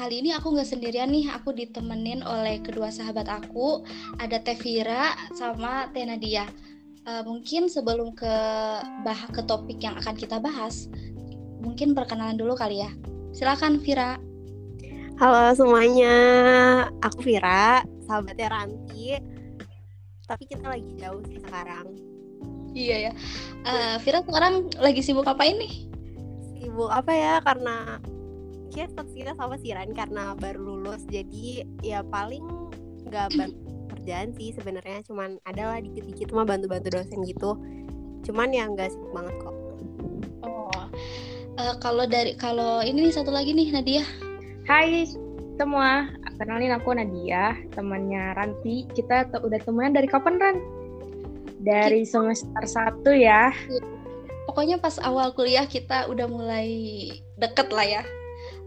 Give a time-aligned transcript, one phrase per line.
[0.00, 3.84] kali ini aku nggak sendirian nih, aku ditemenin oleh kedua sahabat aku,
[4.16, 6.48] ada Teh Vira sama Teh Nadia.
[7.04, 8.34] Uh, mungkin sebelum ke
[9.04, 10.88] bah ke topik yang akan kita bahas,
[11.60, 12.88] mungkin perkenalan dulu kali ya.
[13.36, 14.16] Silakan Vira.
[15.20, 16.16] Halo semuanya,
[17.04, 19.20] aku Vira, sahabatnya Ranti.
[20.24, 21.92] Tapi kita lagi jauh sih sekarang.
[22.72, 23.12] Iya ya.
[23.68, 25.92] Uh, Vira sekarang lagi sibuk apa ini?
[26.56, 27.34] Sibuk apa ya?
[27.44, 28.00] Karena
[28.70, 32.42] kita kita sama Siran karena baru lulus, jadi ya paling
[33.10, 33.36] nggak
[33.96, 35.02] kerjaan sih sebenarnya.
[35.04, 37.58] Cuman adalah dikit-dikit mah bantu-bantu dosen gitu.
[38.24, 39.54] Cuman ya nggak sibuk banget kok.
[40.46, 40.86] Oh,
[41.58, 44.04] uh, kalau dari kalau ini nih satu lagi nih Nadia
[44.70, 45.02] Hai
[45.58, 46.08] semua,
[46.38, 48.86] kenalin aku Nadia, temannya Ranti.
[48.94, 50.56] Kita udah temenan dari kapan Ran?
[51.60, 53.50] Dari semester satu ya.
[54.46, 56.70] Pokoknya pas awal kuliah kita udah mulai
[57.36, 58.02] deket lah ya.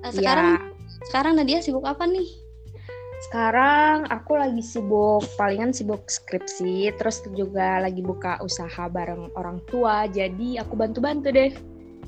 [0.04, 0.60] Nah, sekarang ya.
[1.08, 2.28] sekarang Nadia sibuk apa nih?
[3.32, 10.12] Sekarang aku lagi sibuk, palingan sibuk skripsi, terus juga lagi buka usaha bareng orang tua,
[10.12, 11.56] jadi aku bantu-bantu deh.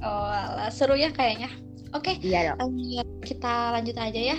[0.03, 1.47] Oh, alah, seru ya kayaknya.
[1.95, 2.75] Oke, okay, iya dong.
[3.23, 4.37] kita lanjut aja ya.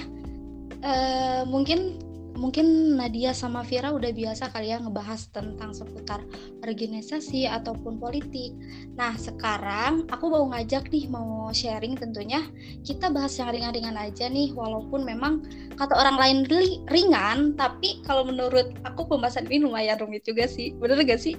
[0.84, 1.96] Uh, mungkin
[2.36, 6.22] mungkin Nadia sama Vira udah biasa kali ya ngebahas tentang seputar
[6.62, 8.54] organisasi ataupun politik.
[8.94, 12.44] Nah, sekarang aku mau ngajak nih mau sharing tentunya
[12.84, 15.42] kita bahas yang ringan-ringan aja nih walaupun memang
[15.74, 16.38] kata orang lain
[16.86, 20.76] ringan, tapi kalau menurut aku pembahasan ini lumayan rumit juga sih.
[20.78, 21.34] Bener gak sih?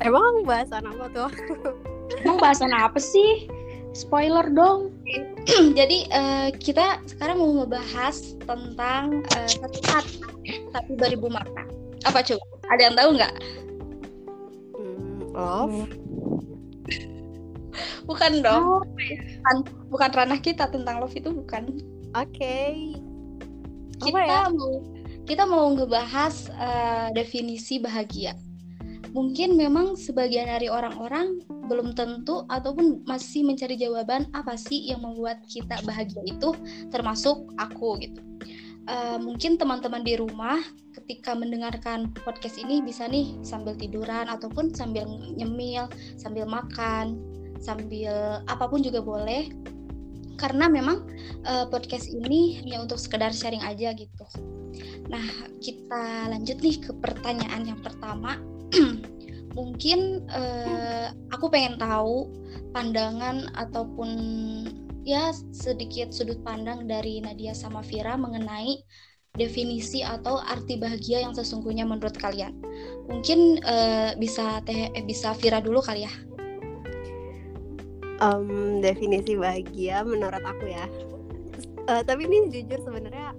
[0.00, 1.30] Emang bahasan apa tuh?
[2.24, 3.50] Emang bahasan apa sih?
[3.92, 4.95] Spoiler dong.
[5.78, 10.28] Jadi uh, kita sekarang mau ngebahas tentang uh, satu kata
[10.74, 11.62] tapi beribu makna.
[12.06, 12.44] Apa coba?
[12.74, 13.34] Ada yang tahu nggak?
[14.74, 15.78] Hmm, love.
[18.10, 18.64] bukan dong.
[18.66, 18.82] Oh.
[18.82, 19.56] Bukan,
[19.90, 21.70] bukan ranah kita tentang love itu bukan.
[22.18, 22.34] Oke.
[22.34, 22.74] Okay.
[24.02, 24.50] Kita ya?
[24.52, 24.82] mau
[25.26, 28.38] kita mau ngebahas uh, definisi bahagia.
[29.16, 35.40] Mungkin memang sebagian dari orang-orang belum tentu ataupun masih mencari jawaban apa sih yang membuat
[35.48, 36.52] kita bahagia itu
[36.92, 38.20] termasuk aku gitu.
[38.86, 40.60] Uh, mungkin teman-teman di rumah
[40.92, 47.18] ketika mendengarkan podcast ini bisa nih sambil tiduran ataupun sambil nyemil sambil makan
[47.56, 49.48] sambil apa pun juga boleh.
[50.36, 51.08] Karena memang
[51.48, 54.26] uh, podcast ini hanya untuk sekedar sharing aja gitu.
[55.08, 55.24] Nah
[55.64, 58.36] kita lanjut nih ke pertanyaan yang pertama
[59.58, 62.28] mungkin uh, aku pengen tahu
[62.76, 64.10] pandangan ataupun
[65.06, 68.82] ya sedikit sudut pandang dari Nadia sama Vira mengenai
[69.36, 72.56] definisi atau arti bahagia yang sesungguhnya menurut kalian.
[73.06, 76.12] Mungkin uh, bisa teh eh, bisa Vira dulu kali ya.
[78.16, 80.88] Um, definisi bahagia menurut aku ya.
[81.86, 83.36] Uh, tapi ini jujur sebenarnya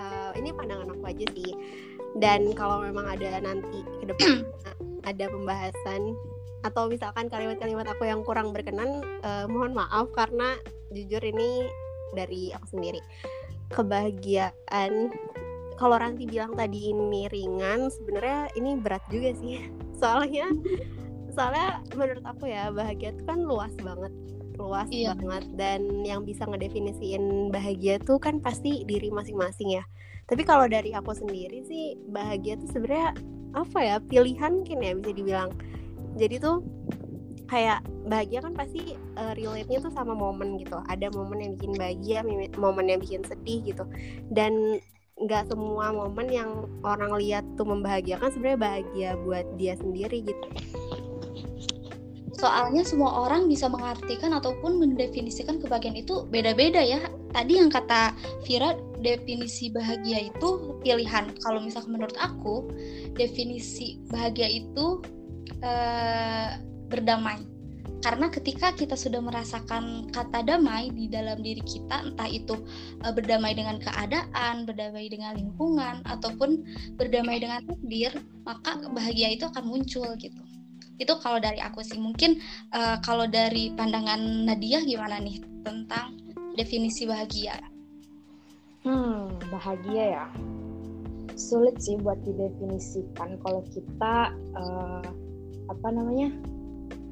[0.00, 1.52] uh, ini pandangan aku aja sih.
[2.16, 4.46] Dan kalau memang ada nanti ke depan
[5.10, 6.14] ada pembahasan
[6.62, 10.58] atau misalkan kalimat-kalimat aku yang kurang berkenan uh, mohon maaf karena
[10.94, 11.66] jujur ini
[12.14, 13.02] dari aku sendiri.
[13.74, 15.10] Kebahagiaan
[15.76, 19.66] kalau Ranti bilang tadi ini ringan sebenarnya ini berat juga sih.
[20.00, 20.46] Soalnya
[21.36, 24.08] soalnya menurut aku ya bahagia itu kan luas banget
[24.56, 25.12] luas iya.
[25.12, 25.44] banget.
[25.52, 29.84] Dan yang bisa ngedefinisiin bahagia tuh kan pasti diri masing-masing ya.
[30.26, 33.12] Tapi kalau dari aku sendiri sih bahagia tuh sebenarnya
[33.52, 35.50] apa ya pilihan mungkin ya bisa dibilang.
[36.16, 36.64] Jadi tuh
[37.46, 40.78] kayak bahagia kan pasti uh, relate-nya tuh sama momen gitu.
[40.90, 42.18] Ada momen yang bikin bahagia
[42.58, 43.84] momen yang bikin sedih gitu.
[44.32, 44.82] Dan
[45.16, 50.46] nggak semua momen yang orang lihat tuh membahagiakan sebenarnya bahagia buat dia sendiri gitu.
[52.36, 57.00] Soalnya semua orang bisa mengartikan ataupun mendefinisikan kebahagiaan itu beda-beda ya.
[57.32, 58.12] Tadi yang kata
[58.44, 61.32] Vira definisi bahagia itu pilihan.
[61.42, 62.70] Kalau misalkan menurut aku
[63.16, 65.02] definisi bahagia itu
[65.62, 66.56] uh,
[66.88, 67.42] berdamai.
[68.04, 72.54] Karena ketika kita sudah merasakan kata damai di dalam diri kita entah itu
[73.02, 76.62] uh, berdamai dengan keadaan berdamai dengan lingkungan ataupun
[76.94, 78.14] berdamai dengan takdir
[78.46, 80.38] maka bahagia itu akan muncul gitu.
[80.96, 81.98] Itu kalau dari aku sih.
[81.98, 82.40] Mungkin
[82.72, 86.14] uh, kalau dari pandangan Nadia gimana nih tentang
[86.56, 87.75] definisi bahagia
[88.86, 90.26] hmm bahagia ya.
[91.36, 93.36] Sulit sih buat didefinisikan.
[93.42, 95.04] Kalau kita uh,
[95.66, 96.32] apa namanya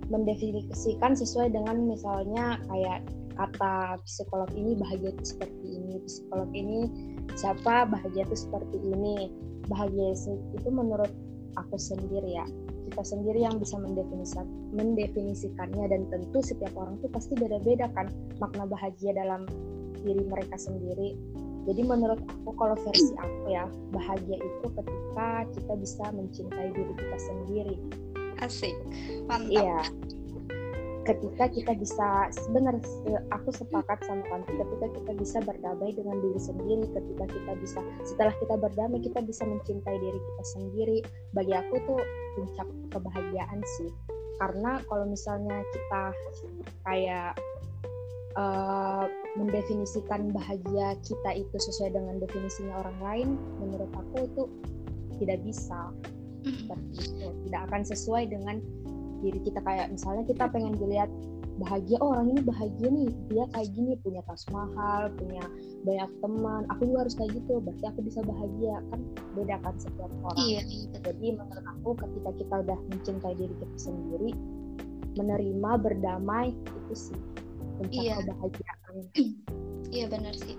[0.08, 3.02] mendefinisikan sesuai dengan misalnya kayak
[3.34, 6.80] kata psikolog ini bahagia itu seperti ini psikolog ini
[7.34, 9.34] siapa bahagia itu seperti ini.
[9.66, 10.14] Bahagia
[10.54, 11.10] itu menurut
[11.58, 12.46] aku sendiri ya.
[12.92, 18.68] Kita sendiri yang bisa mendefinisikan mendefinisikannya dan tentu setiap orang tuh pasti beda-beda kan makna
[18.68, 19.48] bahagia dalam
[20.04, 21.16] diri mereka sendiri
[21.64, 27.18] jadi menurut aku kalau versi aku ya bahagia itu ketika kita bisa mencintai diri kita
[27.18, 27.76] sendiri.
[28.44, 28.76] Asik.
[29.24, 29.48] Mantap.
[29.48, 29.78] Iya.
[31.04, 32.80] Ketika kita bisa sebenarnya
[33.28, 38.32] aku sepakat sama kan ketika kita bisa berdamai dengan diri sendiri ketika kita bisa setelah
[38.40, 40.98] kita berdamai kita bisa mencintai diri kita sendiri.
[41.32, 42.00] Bagi aku tuh
[42.36, 43.92] puncak kebahagiaan sih.
[44.40, 46.02] Karena kalau misalnya kita
[46.88, 47.32] kayak
[48.36, 53.28] uh, mendefinisikan bahagia kita itu sesuai dengan definisinya orang lain
[53.58, 54.42] menurut aku itu
[55.18, 55.90] tidak bisa.
[56.44, 57.28] Seperti itu.
[57.48, 58.62] Tidak akan sesuai dengan
[59.24, 59.58] diri kita.
[59.64, 61.10] Kayak misalnya kita pengen dilihat
[61.54, 63.10] bahagia oh orang ini bahagia nih.
[63.30, 65.44] Dia kayak gini punya tas mahal punya
[65.82, 66.62] banyak teman.
[66.76, 67.58] Aku juga harus kayak gitu.
[67.58, 68.74] Berarti aku bisa bahagia.
[68.92, 69.00] Kan
[69.34, 70.38] beda kan setiap orang.
[70.38, 70.98] Iya, iya.
[71.00, 74.32] jadi menurut aku ketika kita udah mencintai diri kita sendiri
[75.14, 77.20] menerima berdamai itu sih
[77.88, 78.16] puncak iya.
[78.20, 78.94] kebahagiaan.
[79.94, 80.58] Iya benar sih.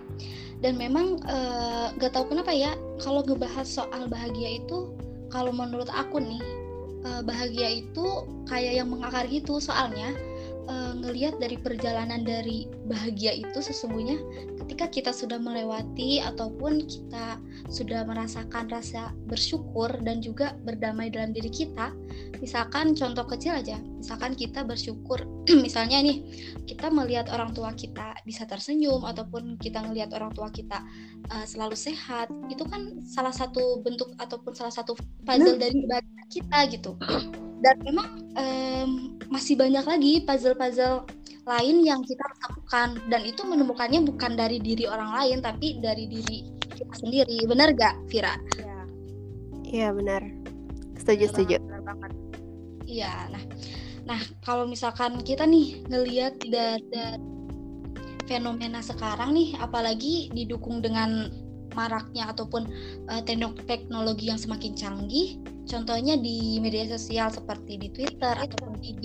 [0.64, 2.72] Dan memang uh, gak tahu kenapa ya
[3.04, 4.96] kalau ngebahas soal bahagia itu
[5.28, 6.40] kalau menurut aku nih
[7.04, 8.06] uh, bahagia itu
[8.48, 9.60] kayak yang mengakar gitu.
[9.60, 10.16] Soalnya
[10.70, 14.16] uh, ngelihat dari perjalanan dari bahagia itu sesungguhnya
[14.66, 17.38] ketika kita sudah melewati ataupun kita
[17.70, 21.94] sudah merasakan rasa bersyukur dan juga berdamai dalam diri kita
[22.42, 25.26] misalkan contoh kecil aja misalkan kita bersyukur.
[25.66, 26.22] Misalnya nih
[26.62, 30.78] kita melihat orang tua kita bisa tersenyum ataupun kita melihat orang tua kita
[31.34, 34.94] uh, selalu sehat itu kan salah satu bentuk ataupun salah satu
[35.26, 35.82] puzzle dari
[36.30, 36.94] kita gitu
[37.64, 38.90] dan memang um,
[39.32, 41.08] masih banyak lagi puzzle-puzzle
[41.46, 42.98] lain yang kita lakukan.
[43.06, 47.46] Dan itu menemukannya bukan dari diri orang lain tapi dari diri kita sendiri.
[47.46, 48.34] Benar gak Vira?
[48.58, 48.78] Iya.
[49.66, 50.22] Ya, benar.
[50.98, 51.56] Setuju benar setuju.
[51.86, 52.12] banget.
[52.86, 53.44] Iya nah.
[54.06, 57.18] Nah kalau misalkan kita nih ngelihat dari
[58.26, 61.30] fenomena sekarang nih apalagi didukung dengan
[61.76, 62.64] maraknya ataupun
[63.12, 63.22] uh,
[63.68, 65.36] teknologi yang semakin canggih.
[65.68, 69.04] Contohnya di media sosial seperti di Twitter ataupun di IG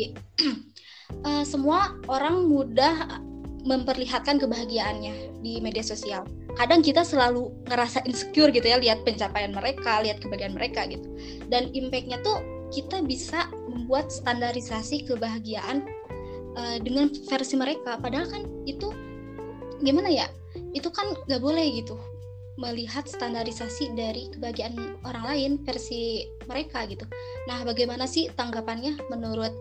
[1.27, 3.19] uh, semua orang mudah
[3.61, 6.25] memperlihatkan kebahagiaannya di media sosial.
[6.57, 11.05] Kadang kita selalu ngerasa insecure gitu ya lihat pencapaian mereka lihat kebahagiaan mereka gitu.
[11.51, 12.41] Dan impactnya tuh
[12.73, 15.85] kita bisa membuat standarisasi kebahagiaan
[16.57, 18.01] uh, dengan versi mereka.
[18.01, 18.89] Padahal kan itu
[19.85, 20.25] gimana ya?
[20.73, 21.95] Itu kan nggak boleh gitu
[22.59, 24.75] melihat standarisasi dari kebahagiaan
[25.07, 27.07] orang lain versi mereka gitu.
[27.47, 29.53] Nah, bagaimana sih tanggapannya menurut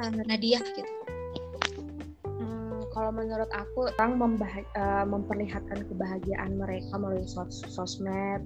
[0.00, 0.92] uh, Nadia gitu?
[2.24, 4.16] Hmm, kalau menurut aku, orang
[4.78, 8.40] uh, memperlihatkan kebahagiaan mereka melalui sos sosmed.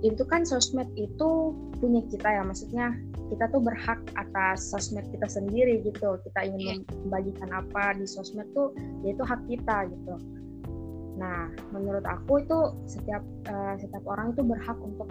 [0.00, 2.96] Itu kan sosmed itu punya kita ya, maksudnya
[3.30, 6.18] kita tuh berhak atas sosmed kita sendiri gitu.
[6.26, 6.98] Kita ingin yeah.
[7.06, 8.74] membagikan apa di sosmed tuh,
[9.06, 10.18] yaitu hak kita gitu
[11.20, 12.58] Nah, menurut aku itu
[12.88, 13.20] setiap
[13.52, 15.06] uh, setiap orang itu berhak untuk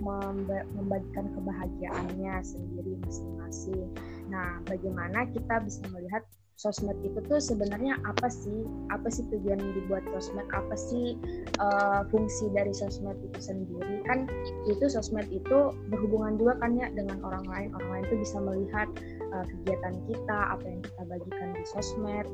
[0.74, 3.94] membagikan kebahagiaannya sendiri masing-masing.
[4.34, 6.26] Nah, bagaimana kita bisa melihat
[6.60, 8.66] sosmed itu tuh sebenarnya apa sih?
[8.90, 10.50] Apa sih tujuan dibuat sosmed?
[10.50, 11.14] Apa sih
[11.62, 14.02] uh, fungsi dari sosmed itu sendiri?
[14.10, 14.26] Kan
[14.66, 17.70] itu sosmed itu berhubungan juga kan ya dengan orang lain.
[17.78, 18.90] Orang lain itu bisa melihat
[19.34, 22.28] uh, kegiatan kita, apa yang kita bagikan di sosmed.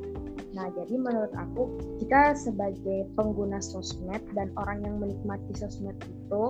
[0.56, 6.44] Nah, jadi menurut aku kita sebagai pengguna sosmed dan orang yang menikmati sosmed itu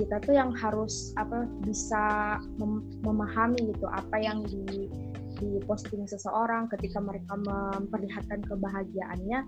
[0.00, 4.88] kita tuh yang harus apa bisa mem memahami gitu apa yang di
[5.36, 9.44] di posting seseorang ketika mereka memperlihatkan kebahagiaannya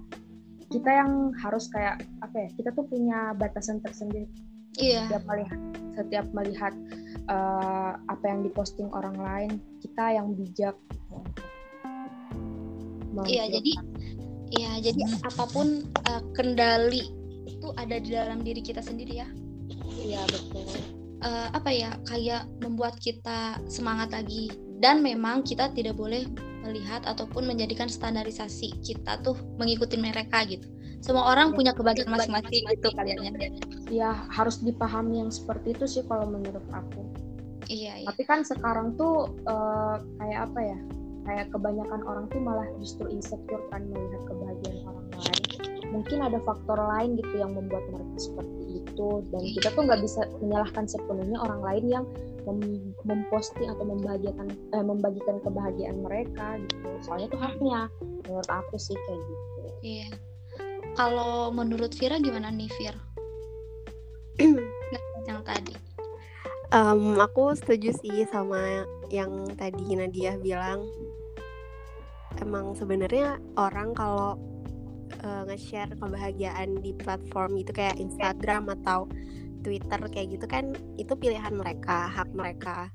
[0.69, 4.29] kita yang harus kayak apa ya kita tuh punya batasan tersendiri
[4.77, 5.09] iya.
[5.09, 5.61] setiap melihat
[5.97, 6.73] setiap melihat
[7.29, 10.77] uh, apa yang diposting orang lain kita yang bijak.
[13.29, 13.73] Iya jadi
[14.53, 17.13] iya jadi apa pun uh, kendali
[17.45, 19.29] itu ada di dalam diri kita sendiri ya.
[20.01, 20.67] Iya betul.
[21.23, 24.51] Uh, apa ya kayak membuat kita semangat lagi.
[24.83, 26.27] Dan memang kita tidak boleh
[26.67, 30.67] melihat ataupun menjadikan standarisasi kita tuh mengikuti mereka gitu.
[30.99, 33.35] Semua orang ya, punya kebahagiaan masing-masing gitu kalian
[33.93, 34.11] ya.
[34.33, 37.03] harus dipahami yang seperti itu sih kalau menurut aku
[37.69, 38.07] iya, iya.
[38.09, 40.79] tapi kan sekarang tuh uh, kayak apa ya
[41.23, 45.43] kayak kebanyakan orang tuh malah justru insecure kan melihat kebahagiaan orang lain
[45.93, 50.21] mungkin ada faktor lain gitu yang membuat mereka seperti itu dan kita tuh nggak bisa
[50.41, 52.05] menyalahkan sepenuhnya orang lain yang
[52.49, 52.59] mem
[53.07, 57.81] memposting atau membahagiakan eh, membagikan kebahagiaan mereka gitu soalnya itu haknya
[58.27, 60.09] menurut aku sih kayak gitu iya
[60.99, 62.97] kalau menurut Vira gimana nih Vir?
[65.29, 65.75] Yang tadi.
[66.73, 70.89] Um, aku setuju sih sama yang tadi Nadia bilang
[72.41, 74.41] emang sebenarnya orang kalau
[75.21, 79.05] uh, nge-share kebahagiaan di platform itu kayak Instagram atau
[79.63, 82.89] Twitter kayak gitu kan itu pilihan mereka, hak mereka.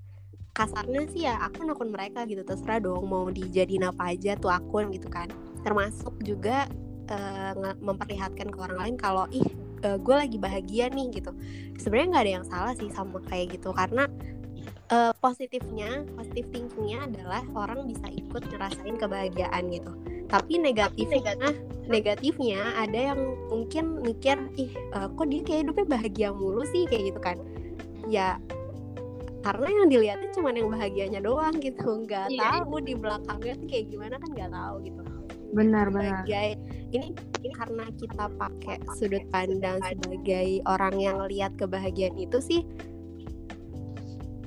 [0.58, 4.90] Kasarnya sih ya akun akun mereka gitu terserah dong mau dijadiin apa aja tuh akun
[4.90, 5.30] gitu kan.
[5.62, 6.66] Termasuk juga
[7.14, 9.46] uh, memperlihatkan ke orang lain kalau ih
[9.88, 11.32] uh, gue lagi bahagia nih gitu.
[11.80, 14.12] Sebenarnya nggak ada yang salah sih sama kayak gitu karena
[14.92, 19.92] uh, positifnya positif thinkingnya adalah orang bisa ikut ngerasain kebahagiaan gitu.
[20.28, 21.56] Tapi negatifnya
[21.88, 26.84] negatifnya ada yang mungkin mikir ih uh, kok dia kayak hidupnya bahagia mulu sih?
[26.92, 27.38] Kayak gitu kan.
[28.12, 28.36] Ya
[29.46, 32.04] karena yang dilihatin cuma yang bahagianya doang gitu.
[32.04, 32.86] Nggak iya, tahu iya.
[32.92, 35.02] di belakangnya tuh kayak gimana kan nggak tahu gitu.
[35.56, 36.28] Benar benar
[36.92, 37.12] ini
[37.56, 42.62] karena kita pakai sudut pandang sebagai orang yang lihat kebahagiaan itu sih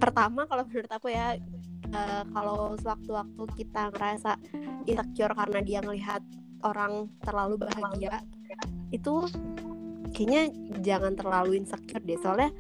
[0.00, 1.36] pertama kalau menurut aku ya
[1.92, 4.40] uh, kalau sewaktu-waktu kita ngerasa
[4.88, 6.24] insecure karena dia ngelihat
[6.64, 8.24] orang terlalu bahagia
[8.90, 9.28] itu
[10.12, 10.50] kayaknya
[10.82, 12.18] jangan terlalu insecure deh.
[12.18, 12.50] Soalnya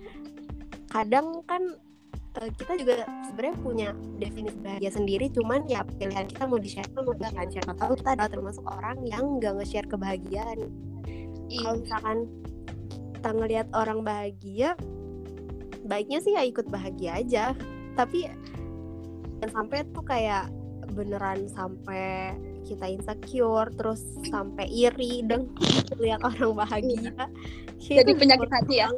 [0.90, 1.78] kadang kan
[2.38, 2.94] uh, kita juga
[3.26, 3.88] sebenarnya punya
[4.22, 7.50] definisi bahagia sendiri cuman ya pilihan kita mau di share mau di share.
[7.50, 10.58] Siapa tahu kita adalah termasuk orang yang nggak nge-share kebahagiaan.
[11.50, 12.18] Kalau misalkan
[13.18, 14.78] kita ngelihat orang bahagia
[15.84, 17.44] baiknya sih ya ikut bahagia aja.
[17.98, 18.30] Tapi
[19.40, 20.52] sampai tuh kayak
[20.94, 22.34] beneran sampai
[22.66, 25.50] kita insecure terus sampai iri dan
[26.02, 27.10] lihat orang bahagia.
[27.80, 28.04] Iya.
[28.04, 28.88] jadi penyakit hati ya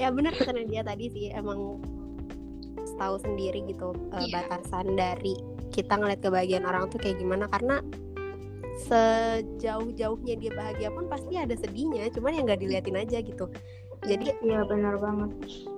[0.00, 1.76] ya bener karena dia tadi sih emang
[2.96, 4.24] tahu sendiri gitu yeah.
[4.24, 4.32] Iya.
[4.48, 5.36] batasan dari
[5.72, 7.84] kita ngeliat kebahagiaan orang tuh kayak gimana karena
[8.88, 13.44] sejauh-jauhnya dia bahagia pun pasti ada sedihnya cuman yang nggak diliatin aja gitu
[14.08, 15.30] jadi iya benar banget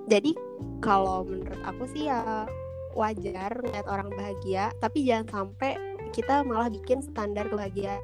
[0.07, 0.31] jadi
[0.79, 2.47] kalau menurut aku sih ya
[2.95, 5.75] wajar ngeliat orang bahagia tapi jangan sampai
[6.15, 7.99] kita malah bikin standar kebahagiaan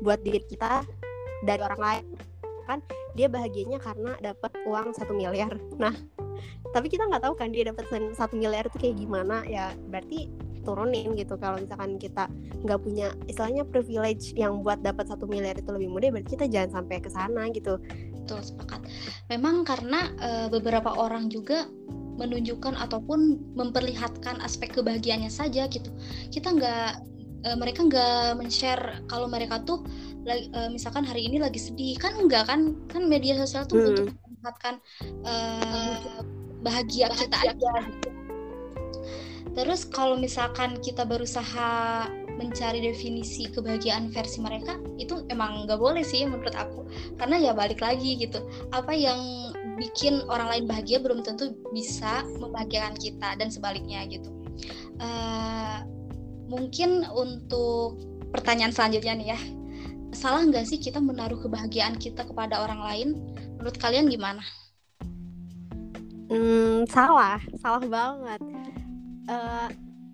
[0.00, 0.86] buat diri kita
[1.44, 2.04] dari orang lain
[2.72, 2.80] kan
[3.12, 5.52] dia bahagianya karena dapat uang satu miliar.
[5.76, 5.92] Nah
[6.72, 7.84] tapi kita nggak tahu kan dia dapat
[8.16, 9.44] satu miliar itu kayak gimana.
[9.44, 11.34] Ya berarti turunin gitu.
[11.36, 12.30] Kalau misalkan kita
[12.62, 16.82] nggak punya istilahnya privilege yang buat dapat satu miliar itu lebih mudah berarti kita jangan
[16.82, 17.76] sampai ke sana gitu.
[18.22, 18.80] Betul sepakat.
[19.28, 21.66] Memang karena e, beberapa orang juga
[22.22, 25.90] menunjukkan ataupun memperlihatkan aspek kebahagiaannya saja gitu.
[26.30, 26.90] Kita nggak
[27.42, 29.82] e, mereka nggak men-share kalau mereka tuh
[30.26, 33.88] e, misalkan hari ini lagi sedih kan enggak kan kan media sosial tuh hmm.
[33.90, 34.74] untuk memperlihatkan
[35.26, 35.34] e,
[36.62, 38.08] bahagia kita aja gitu.
[39.52, 42.08] Terus kalau misalkan kita berusaha
[42.40, 46.88] mencari definisi kebahagiaan versi mereka, itu emang nggak boleh sih menurut aku.
[47.20, 48.40] Karena ya balik lagi gitu,
[48.72, 49.20] apa yang
[49.76, 54.32] bikin orang lain bahagia belum tentu bisa membahagiakan kita dan sebaliknya gitu.
[54.96, 55.84] Uh,
[56.48, 58.00] mungkin untuk
[58.32, 59.40] pertanyaan selanjutnya nih ya,
[60.12, 63.08] salah nggak sih kita menaruh kebahagiaan kita kepada orang lain?
[63.58, 64.44] Menurut kalian gimana?
[66.32, 68.40] Hmm, salah, salah banget
[69.28, 69.68] uh,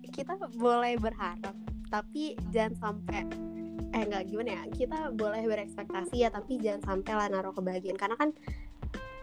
[0.09, 1.55] kita boleh berharap
[1.89, 3.25] tapi jangan sampai
[3.89, 8.13] eh nggak gimana ya kita boleh berekspektasi ya tapi jangan sampai lah naruh kebahagiaan karena
[8.19, 8.29] kan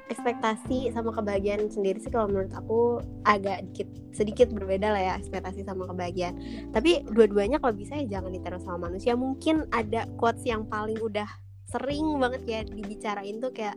[0.06, 5.66] ekspektasi sama kebahagiaan sendiri sih kalau menurut aku agak dikit sedikit berbeda lah ya ekspektasi
[5.66, 6.38] sama kebahagiaan.
[6.70, 9.18] Tapi dua-duanya kalau bisa ya jangan ditaruh sama manusia.
[9.18, 11.26] Mungkin ada quotes yang paling udah
[11.66, 13.74] sering banget ya dibicarain tuh kayak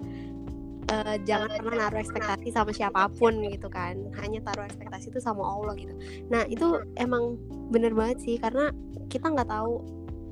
[0.93, 3.97] uh, jangan pernah naruh ekspektasi sama siapa pun gitu kan.
[4.21, 5.97] Hanya taruh ekspektasi itu sama Allah gitu.
[6.29, 7.41] Nah itu emang
[7.73, 8.69] bener banget sih karena
[9.09, 9.81] kita nggak tahu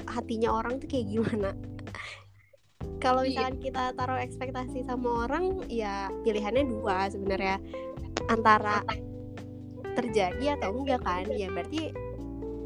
[0.07, 1.51] hatinya orang tuh kayak gimana
[2.97, 3.29] kalau iya.
[3.29, 7.57] misalkan kita taruh ekspektasi sama orang ya pilihannya dua sebenarnya.
[8.27, 8.81] Antara
[9.93, 11.25] terjadi atau enggak kan?
[11.31, 11.93] Ya berarti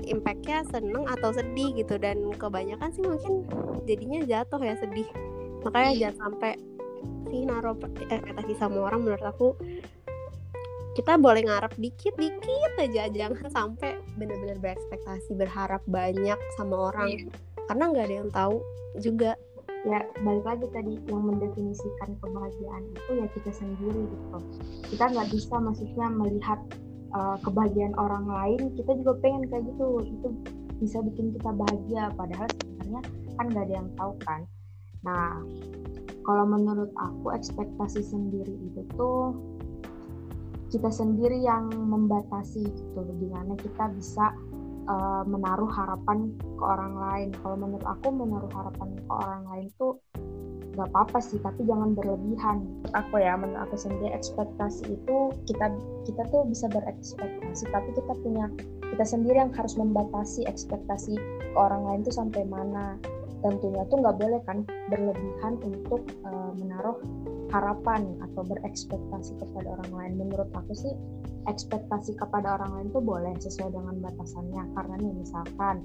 [0.08, 2.00] impactnya seneng atau sedih gitu.
[2.00, 3.46] Dan kebanyakan sih mungkin
[3.86, 5.08] jadinya jatuh ya sedih.
[5.62, 6.00] Makanya iya.
[6.10, 6.52] jangan sampai
[7.32, 7.78] sih naruh
[8.12, 9.56] ekspektasi sama orang menurut aku
[10.92, 13.08] kita boleh ngarep dikit-dikit aja.
[13.08, 17.10] Jangan sampai benar-benar berekspektasi berharap banyak sama orang.
[17.16, 17.50] Yeah.
[17.72, 18.56] karena nggak ada yang tahu
[19.00, 19.32] juga
[19.82, 24.38] ya balik lagi tadi yang mendefinisikan kebahagiaan itu ya kita sendiri gitu.
[24.94, 26.60] Kita nggak bisa maksudnya melihat
[27.18, 29.88] uh, kebahagiaan orang lain kita juga pengen kayak gitu.
[30.06, 30.28] Itu
[30.78, 33.02] bisa bikin kita bahagia padahal sebenarnya
[33.38, 34.42] kan nggak ada yang tahu kan.
[35.02, 35.42] Nah
[36.22, 39.34] kalau menurut aku ekspektasi sendiri itu tuh
[40.70, 43.02] kita sendiri yang membatasi gitu.
[43.18, 44.30] Gimana kita bisa
[44.92, 47.30] uh, menaruh harapan ke orang lain.
[47.40, 49.96] Kalau menurut aku menaruh harapan ke orang lain tuh
[50.72, 52.64] nggak apa-apa sih tapi jangan berlebihan.
[52.96, 55.18] Aku ya menurut aku sendiri ekspektasi itu
[55.48, 55.68] kita
[56.08, 58.48] kita tuh bisa berekspektasi tapi kita punya
[58.92, 62.96] kita sendiri yang harus membatasi ekspektasi ke orang lain tuh sampai mana.
[63.42, 67.02] Tentunya tuh nggak boleh kan berlebihan untuk uh, menaruh
[67.52, 70.14] harapan atau berekspektasi kepada orang lain.
[70.26, 70.94] Menurut aku sih
[71.46, 74.64] ekspektasi kepada orang lain tuh boleh sesuai dengan batasannya.
[74.74, 75.76] Karena nih misalkan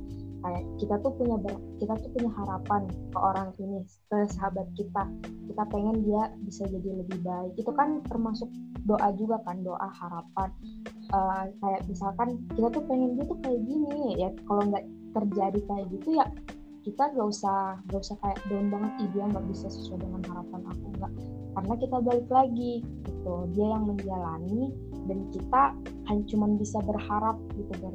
[0.47, 5.03] kayak kita tuh punya ber, kita tuh punya harapan ke orang ini ke sahabat kita.
[5.51, 7.53] Kita pengen dia bisa jadi lebih baik.
[7.59, 8.49] Itu kan termasuk
[8.87, 10.49] doa juga kan doa harapan.
[11.11, 14.31] Uh, kayak misalkan kita tuh pengen dia tuh kayak gini ya.
[14.47, 14.85] Kalau nggak
[15.17, 16.27] terjadi kayak gitu ya
[16.87, 18.93] kita gak usah gak usah kayak down banget.
[19.03, 20.86] Ih dia nggak bisa sesuai dengan harapan aku
[21.57, 23.35] karena kita balik lagi gitu.
[23.57, 24.77] Dia yang menjalani
[25.09, 25.63] dan kita
[26.13, 27.73] hanya cuma bisa berharap gitu.
[27.81, 27.95] Ber,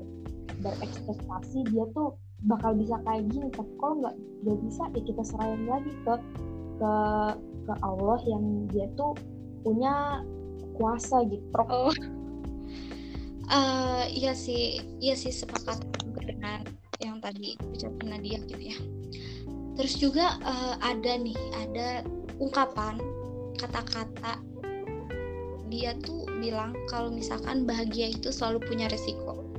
[0.65, 2.17] berekspektasi dia tuh
[2.49, 3.53] bakal bisa kayak gini.
[3.53, 6.13] Tapi kalau nggak nggak bisa ya kita serahin lagi ke
[6.81, 6.93] ke
[7.69, 9.13] ke Allah yang dia tuh
[9.61, 10.25] punya
[10.73, 11.45] kuasa gitu.
[11.53, 11.93] Oh.
[13.45, 15.85] Uh, iya sih iya sih sepakat
[16.17, 16.65] dengan
[16.97, 18.77] yang tadi ucapin Nadia gitu ya.
[19.77, 22.01] Terus juga uh, ada nih ada
[22.41, 23.10] ungkapan
[23.61, 24.41] kata-kata
[25.69, 29.51] dia tuh bilang kalau misalkan bahagia itu selalu punya resiko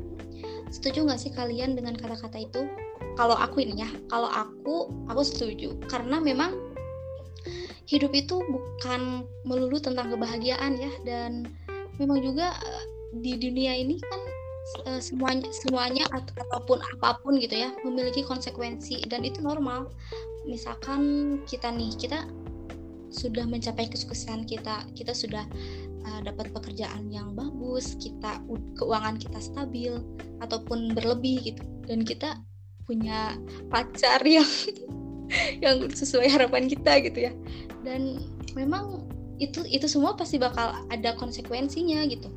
[0.72, 2.64] Setuju nggak sih kalian dengan kata-kata itu?
[3.20, 5.76] Kalau aku ini ya, kalau aku, aku setuju.
[5.84, 6.56] Karena memang
[7.84, 11.44] hidup itu bukan melulu tentang kebahagiaan ya, dan
[12.00, 12.84] memang juga eh,
[13.20, 14.20] di dunia ini kan
[14.88, 19.92] uh, semuanya semuanya atau ataupun apa pun gitu ya memiliki konsekuensi dan itu normal.
[20.48, 22.24] Misalkan kita nih kita
[23.12, 25.44] sudah mencapai kesuksesan kita, kita sudah
[26.08, 28.40] uh, dapat pekerjaan yang bagus, kita
[28.80, 29.92] keuangan kita stabil
[30.40, 32.40] ataupun berlebih gitu dan kita
[32.88, 33.36] punya
[33.70, 34.48] pacar yang
[35.64, 37.32] yang sesuai harapan kita gitu ya.
[37.86, 38.24] Dan
[38.56, 39.06] memang
[39.38, 42.32] itu itu semua pasti bakal ada konsekuensinya gitu.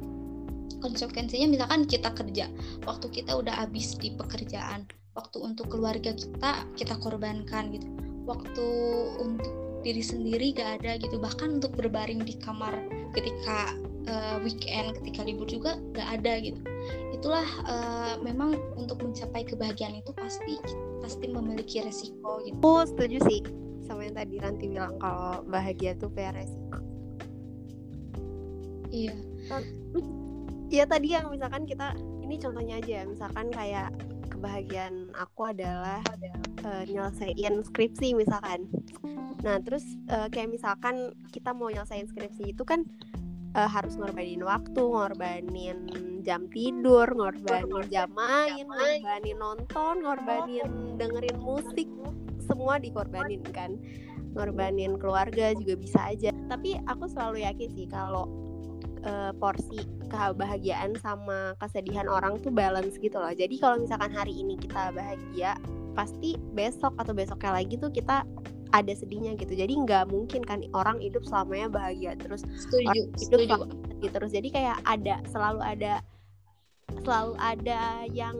[0.84, 2.46] Konsekuensinya misalkan kita kerja,
[2.86, 4.86] waktu kita udah habis di pekerjaan,
[5.18, 7.88] waktu untuk keluarga kita kita korbankan gitu.
[8.26, 8.66] Waktu
[9.22, 11.22] untuk diri sendiri gak ada gitu.
[11.22, 12.74] Bahkan untuk berbaring di kamar
[13.14, 13.78] ketika
[14.10, 16.58] uh, weekend ketika libur juga gak ada gitu.
[17.14, 20.58] Itulah uh, memang untuk mencapai kebahagiaan itu pasti
[21.06, 22.58] pasti memiliki resiko gitu.
[22.66, 23.46] Oh setuju sih
[23.86, 26.82] sama yang tadi Ranti bilang kalau bahagia tuh punya resiko.
[28.90, 29.14] Iya.
[30.74, 31.94] Iya tadi yang misalkan kita
[32.26, 33.94] ini contohnya aja misalkan kayak
[34.36, 36.04] kebahagiaan aku adalah
[36.68, 38.68] uh, nyelesain skripsi misalkan
[39.46, 42.82] Nah, terus uh, kayak misalkan kita mau nyelesain skripsi itu kan
[43.54, 45.78] uh, harus ngorbanin waktu, ngorbanin
[46.26, 51.86] jam tidur, ngorbanin jam main, ngorbanin nonton, ngorbanin dengerin musik,
[52.42, 53.78] semua dikorbanin kan.
[54.34, 56.34] Ngorbanin keluarga juga bisa aja.
[56.50, 58.26] Tapi aku selalu yakin sih kalau
[59.06, 63.32] uh, porsi kebahagiaan sama kesedihan orang tuh balance gitu loh.
[63.32, 65.56] Jadi kalau misalkan hari ini kita bahagia,
[65.96, 68.28] pasti besok atau besoknya lagi tuh kita
[68.76, 73.10] ada sedihnya gitu jadi nggak mungkin kan orang hidup selamanya bahagia terus setuju, orang hidup
[73.16, 73.56] setuju.
[73.72, 75.94] sedih terus jadi kayak ada selalu ada
[77.08, 78.36] selalu ada yang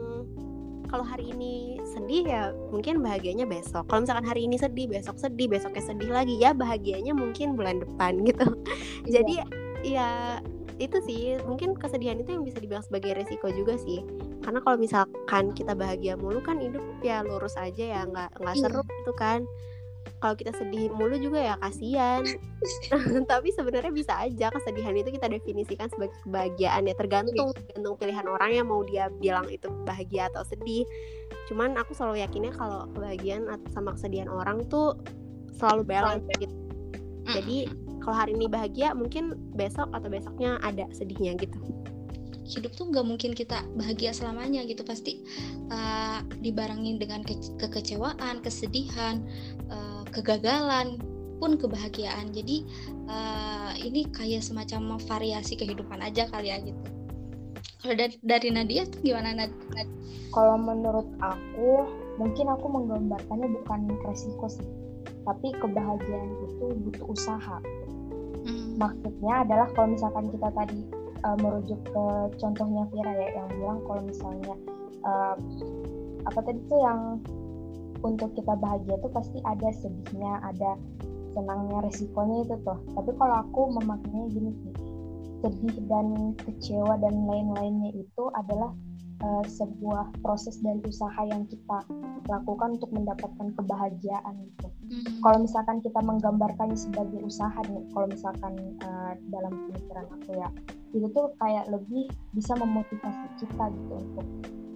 [0.86, 5.50] kalau hari ini sedih ya mungkin bahagianya besok kalau misalkan hari ini sedih besok sedih
[5.50, 8.46] besoknya sedih lagi ya bahagianya mungkin bulan depan gitu
[9.08, 9.20] iya.
[9.20, 9.34] jadi
[9.82, 10.10] ya
[10.76, 14.04] itu sih mungkin kesedihan itu yang bisa dibilang sebagai resiko juga sih.
[14.44, 18.62] Karena kalau misalkan kita bahagia mulu kan hidup ya lurus aja ya nggak nggak iya.
[18.68, 19.40] seru gitu kan.
[20.20, 22.24] Kalau kita sedih mulu juga ya kasihan.
[23.30, 28.50] Tapi sebenarnya bisa aja kesedihan itu kita definisikan sebagai kebahagiaan ya tergantung tergantung pilihan orang
[28.52, 30.84] yang mau dia bilang itu bahagia atau sedih.
[31.48, 34.92] Cuman aku selalu yakinnya kalau kebahagiaan sama kesedihan orang tuh
[35.56, 36.52] selalu balance gitu.
[37.26, 37.66] jadi
[38.06, 41.58] kalau hari ini bahagia mungkin besok atau besoknya ada sedihnya gitu.
[42.46, 44.86] Hidup tuh nggak mungkin kita bahagia selamanya gitu.
[44.86, 45.26] Pasti
[45.74, 49.26] uh, dibarengin dengan ke kekecewaan kesedihan
[49.74, 51.02] uh, kegagalan
[51.42, 52.30] pun kebahagiaan.
[52.30, 52.62] Jadi
[53.10, 56.78] uh, ini kayak semacam variasi kehidupan aja kali ya gitu.
[57.82, 59.82] Kalau dari, dari Nadia tuh gimana Nadia?
[60.30, 61.90] Kalau menurut aku
[62.22, 64.86] mungkin aku menggambarkannya bukan resiko sih
[65.26, 67.58] tapi kebahagiaan itu butuh usaha
[68.46, 68.78] hmm.
[68.78, 70.80] maksudnya adalah kalau misalkan kita tadi
[71.26, 72.04] uh, merujuk ke
[72.38, 74.54] contohnya Vira ya yang bilang kalau misalnya
[75.02, 75.36] uh,
[76.26, 77.20] apa tadi tuh yang
[78.04, 80.76] untuk kita bahagia tuh pasti ada sedihnya, ada
[81.32, 82.78] senangnya, resikonya itu tuh.
[82.94, 84.74] Tapi kalau aku memaknainya gini sih,
[85.44, 88.72] sedih dan kecewa dan lain-lainnya itu adalah
[89.22, 91.78] uh, sebuah proses dan usaha yang kita
[92.26, 94.68] lakukan untuk mendapatkan kebahagiaan gitu.
[94.68, 95.18] Hmm.
[95.22, 98.52] Kalau misalkan kita menggambarkannya sebagai usaha nih, kalau misalkan
[98.84, 100.48] uh, dalam pemikiran aku ya,
[100.92, 104.26] itu tuh kayak lebih bisa memotivasi kita gitu untuk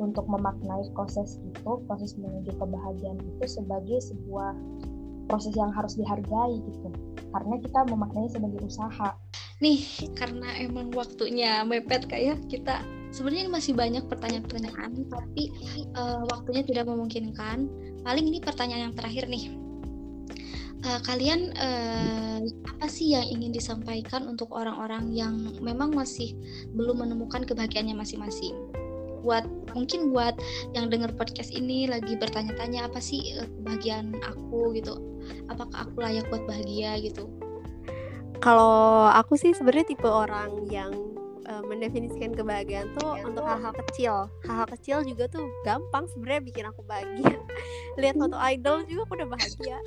[0.01, 4.57] untuk memaknai proses itu, proses menuju kebahagiaan itu sebagai sebuah
[5.29, 6.89] proses yang harus dihargai gitu.
[7.31, 9.15] Karena kita memaknainya sebagai usaha.
[9.61, 9.85] Nih,
[10.17, 15.51] karena emang waktunya mepet kayak kita sebenarnya masih banyak pertanyaan-pertanyaan tapi
[15.99, 17.67] uh, waktunya tidak memungkinkan.
[18.07, 19.53] Paling ini pertanyaan yang terakhir nih.
[20.81, 26.33] Uh, kalian uh, apa sih yang ingin disampaikan untuk orang-orang yang memang masih
[26.73, 28.57] belum menemukan kebahagiaannya masing-masing?
[29.21, 29.45] Buat
[29.77, 30.33] mungkin buat
[30.73, 34.97] yang dengar podcast ini lagi bertanya-tanya apa sih kebahagiaan aku gitu?
[35.53, 37.29] Apakah aku layak buat bahagia gitu?
[38.41, 40.97] Kalau aku sih sebenarnya tipe orang yang
[41.49, 44.15] uh, mendefinisikan kebahagiaan tuh ya, untuk hal-hal kecil.
[44.45, 47.39] Hal-hal kecil juga tuh gampang sebenarnya bikin aku bahagia.
[48.01, 49.79] Lihat foto idol juga aku udah bahagia.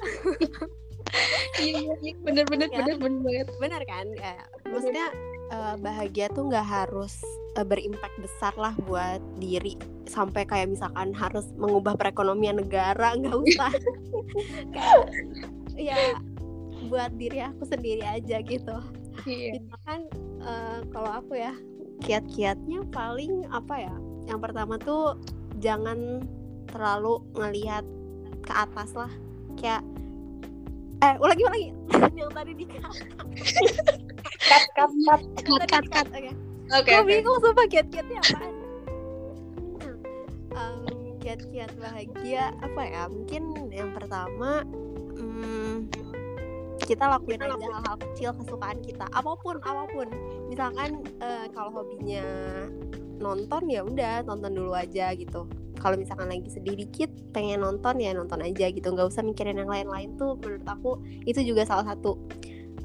[1.61, 2.13] Iya, iya, iya.
[2.25, 3.47] Bener bener ya, bener bener banget.
[3.61, 4.05] Bener kan?
[4.17, 4.33] Ya,
[4.65, 5.07] maksudnya
[5.53, 7.21] uh, bahagia tuh nggak harus
[7.59, 9.77] uh, berimpact besar lah buat diri.
[10.09, 13.71] Sampai kayak misalkan harus mengubah perekonomian negara nggak usah.
[14.73, 15.05] Kayak
[15.77, 15.97] ya
[16.89, 18.77] buat diri aku sendiri aja gitu.
[19.29, 19.61] Iya.
[19.61, 19.99] misalkan
[20.43, 21.53] uh, kalau aku ya
[22.03, 23.95] kiat-kiatnya paling apa ya?
[24.27, 25.17] Yang pertama tuh
[25.59, 26.23] jangan
[26.69, 27.83] terlalu ngelihat
[28.43, 29.11] ke atas lah.
[29.59, 29.81] Kayak
[31.03, 31.69] eh ulangi ulangi.
[32.19, 32.83] Yang tadi di cut.
[34.43, 35.21] Cut cut cut.
[35.67, 36.31] Cut cut oke.
[36.73, 38.63] Oke gue bingung sumpah kiat-kiatnya apa
[40.57, 43.03] um, kiat-kiat bahagia apa ya?
[43.09, 44.65] Mungkin yang pertama
[45.17, 45.89] um,
[46.83, 50.07] kita lakuin aja hal-hal kecil kesukaan kita apa pun apa pun.
[50.51, 52.23] Misalkan uh, kalau hobinya
[53.17, 55.47] nonton ya udah nonton dulu aja gitu.
[55.79, 58.87] Kalau misalkan lagi sedih dikit pengen nonton ya nonton aja gitu.
[58.91, 62.19] Nggak usah mikirin yang lain-lain tuh menurut aku itu juga salah satu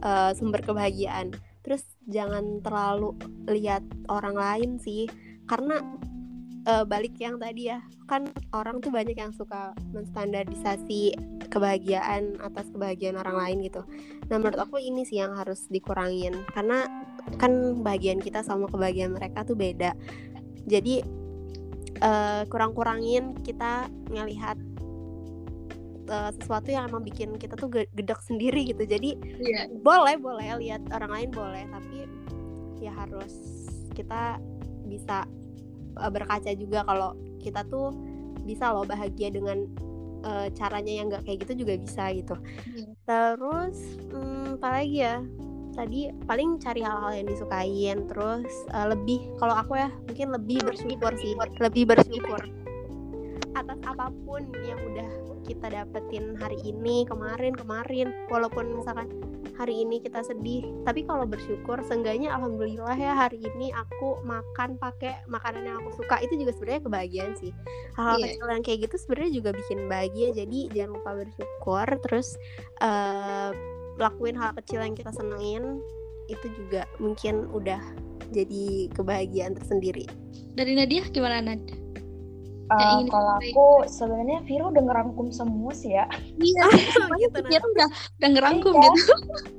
[0.02, 1.34] uh, sumber kebahagiaan.
[1.62, 3.18] Terus jangan terlalu
[3.50, 5.10] lihat orang lain sih
[5.44, 5.80] karena
[6.68, 11.16] uh, balik yang tadi ya kan orang tuh banyak yang suka menstandardisasi
[11.48, 13.80] kebahagiaan atas kebahagiaan orang lain gitu.
[14.28, 16.84] Nah menurut aku ini sih yang harus dikurangin karena
[17.40, 19.96] kan bagian kita sama kebahagiaan mereka tuh beda.
[20.68, 21.00] Jadi
[22.04, 24.60] uh, kurang-kurangin kita ngelihat
[26.12, 28.84] uh, sesuatu yang emang bikin kita tuh gedek sendiri gitu.
[28.84, 29.68] Jadi yeah.
[29.80, 32.04] boleh boleh lihat orang lain boleh tapi
[32.78, 33.32] ya harus
[33.96, 34.38] kita
[34.88, 35.28] bisa
[35.98, 37.92] uh, berkaca juga kalau kita tuh
[38.46, 39.68] bisa loh bahagia dengan
[40.24, 42.34] uh, caranya yang nggak kayak gitu juga bisa gitu.
[42.38, 42.92] Hmm.
[43.04, 43.78] terus
[44.14, 45.16] hmm, apa lagi ya?
[45.78, 51.14] Tadi paling cari hal-hal yang disukain terus uh, lebih kalau aku ya mungkin lebih bersyukur
[51.14, 52.42] sih lebih bersyukur
[53.54, 55.06] atas apa pun yang udah
[55.46, 59.06] kita dapetin hari ini kemarin kemarin walaupun misalkan
[59.58, 60.62] hari ini kita sedih.
[60.86, 66.22] Tapi kalau bersyukur seenggaknya alhamdulillah ya hari ini aku makan pakai makanan yang aku suka.
[66.22, 67.52] Itu juga sebenarnya kebahagiaan sih.
[67.98, 68.26] Hal-hal yeah.
[68.30, 70.28] kecil yang kayak gitu sebenarnya juga bikin bahagia.
[70.32, 71.86] Jadi jangan lupa bersyukur.
[72.06, 72.28] Terus
[72.80, 73.50] uh,
[73.98, 75.82] lakuin hal kecil yang kita senengin
[76.30, 77.82] itu juga mungkin udah
[78.30, 80.06] jadi kebahagiaan tersendiri.
[80.54, 81.87] Dari Nadia gimana Nadia
[82.68, 86.04] Uh, kalau aku sebenarnya Viro udah ngerangkum semua sih ya.
[86.36, 86.66] Iya,
[87.24, 87.88] gitu, dia tuh udah
[88.20, 89.00] udah ngerangkum iya, gitu.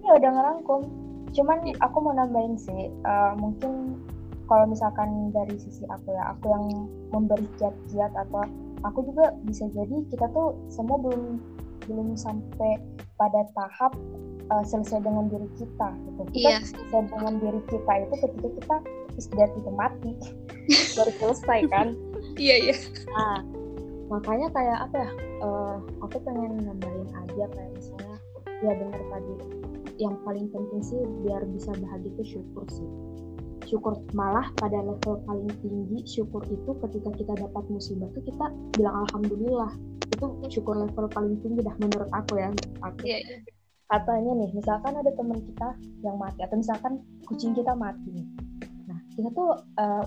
[0.06, 0.82] Iya, udah ngerangkum.
[1.34, 3.98] Cuman aku mau nambahin sih, uh, mungkin
[4.46, 6.66] kalau misalkan dari sisi aku ya, aku yang
[7.10, 8.46] memberi kiat-kiat atau
[8.86, 11.42] aku juga bisa jadi kita tuh semua belum
[11.90, 12.78] belum sampai
[13.18, 13.98] pada tahap
[14.52, 16.22] uh, selesai dengan diri kita gitu.
[16.34, 16.58] Kita iya.
[16.62, 18.78] selesai dengan diri kita itu ketika kita
[19.20, 20.12] istirahat itu mati
[20.96, 21.88] baru selesai kan
[22.40, 22.76] iya iya
[23.12, 23.44] nah
[24.08, 25.10] makanya kayak apa ya
[25.44, 28.18] uh, aku pengen nambahin aja kayak misalnya
[28.64, 29.34] ya dengar tadi
[30.00, 32.90] yang paling penting sih biar bisa bahagia itu syukur sih
[33.68, 39.06] syukur malah pada level paling tinggi syukur itu ketika kita dapat musibah tuh kita bilang
[39.06, 39.72] alhamdulillah
[40.10, 42.50] itu syukur level paling tinggi dah menurut aku ya
[42.82, 43.59] aku yeah, yeah.
[43.90, 45.74] Katanya nih misalkan ada teman kita
[46.06, 48.28] yang mati atau misalkan kucing kita mati nih.
[48.86, 50.06] Nah kita tuh uh,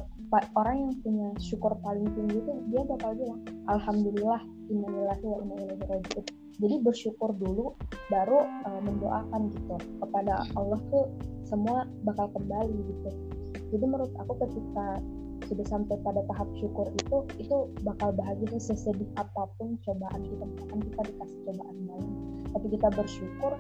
[0.54, 4.40] orang yang punya syukur paling tinggi itu dia bakal bilang alhamdulillah
[4.70, 6.24] innalillahi wa inna ilaihi rajiun.
[6.62, 7.74] Jadi bersyukur dulu
[8.06, 11.10] baru uh, mendoakan gitu kepada Allah tuh
[11.42, 13.10] semua bakal kembali gitu.
[13.74, 15.02] Jadi menurut aku ketika
[15.48, 20.44] sudah sampai pada tahap syukur itu itu bakal bahagia sesedih apa pun cobaan kita.
[20.46, 22.12] Misalkan kita dikasih cobaan lain
[22.52, 23.52] tapi kita bersyukur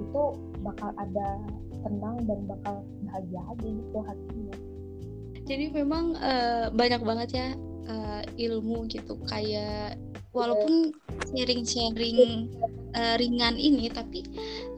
[0.00, 0.22] itu
[0.66, 1.28] bakal ada
[1.86, 2.74] tenang dan bakal
[3.08, 4.56] bahagia aja gitu hatinya.
[5.46, 7.48] Jadi memang uh, banyak banget ya
[7.88, 9.16] uh, ilmu gitu.
[9.26, 9.98] Kayak
[10.30, 10.94] walaupun
[11.34, 12.50] sharing-sharing
[12.94, 14.22] uh, ringan ini tapi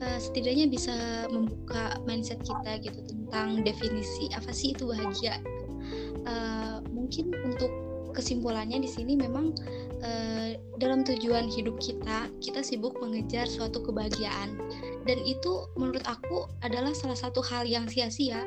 [0.00, 5.36] uh, setidaknya bisa membuka mindset kita gitu tentang definisi apa sih itu bahagia
[6.26, 7.70] uh, mungkin untuk
[8.12, 9.56] kesimpulannya di sini memang
[10.04, 14.54] uh, dalam tujuan hidup kita kita sibuk mengejar suatu kebahagiaan.
[15.02, 18.46] Dan itu menurut aku adalah salah satu hal yang sia-sia.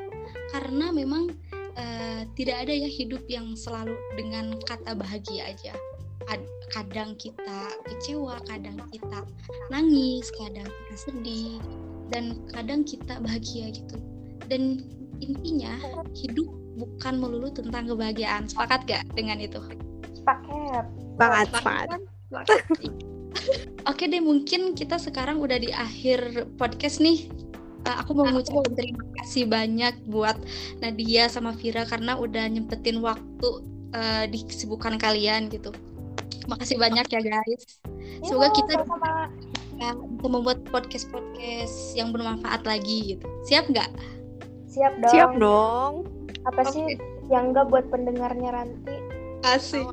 [0.54, 1.34] Karena memang
[1.76, 5.74] uh, tidak ada ya hidup yang selalu dengan kata bahagia aja.
[6.74, 9.22] Kadang kita kecewa, kadang kita
[9.70, 11.62] nangis, kadang kita sedih,
[12.10, 14.02] dan kadang kita bahagia gitu.
[14.50, 14.82] Dan
[15.22, 15.78] intinya
[16.18, 18.46] hidup bukan melulu tentang kebahagiaan.
[18.46, 19.58] Sepakat gak dengan itu?
[20.12, 20.84] Sepakat.
[21.16, 21.88] Sepakat, sepakat.
[23.90, 27.28] Oke deh, mungkin kita sekarang udah di akhir podcast nih.
[27.86, 30.34] Uh, aku mau mengucapkan terima kasih banyak buat
[30.82, 33.48] Nadia sama Vira karena udah nyempetin waktu
[33.94, 35.70] uh, di kesibukan kalian gitu.
[36.50, 37.78] Makasih banyak ya guys.
[38.26, 39.30] Semoga kita sama
[39.76, 39.92] bisa
[40.24, 43.26] membuat podcast-podcast yang bermanfaat lagi gitu.
[43.44, 43.90] Siap nggak?
[44.72, 45.12] Siap dong.
[45.12, 45.94] Siap dong.
[46.46, 46.72] Apa okay.
[46.72, 46.86] sih
[47.26, 48.96] yang nggak buat pendengarnya Ranti?
[49.42, 49.86] Asik.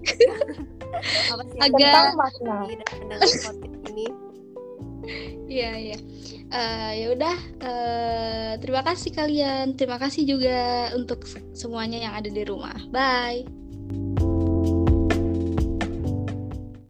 [1.33, 2.69] Apa sih Agak makna
[3.89, 4.07] ini?
[5.49, 5.97] Iya iya.
[6.53, 7.37] Uh, ya udah.
[7.59, 9.73] Uh, terima kasih kalian.
[9.75, 12.77] Terima kasih juga untuk semuanya yang ada di rumah.
[12.93, 13.43] Bye.